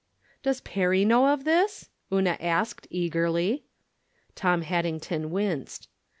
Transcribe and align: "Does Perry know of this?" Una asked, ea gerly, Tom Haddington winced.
"Does 0.41 0.61
Perry 0.61 1.05
know 1.05 1.27
of 1.27 1.43
this?" 1.43 1.89
Una 2.11 2.35
asked, 2.39 2.87
ea 2.89 3.07
gerly, 3.07 3.61
Tom 4.33 4.63
Haddington 4.63 5.29
winced. 5.29 5.89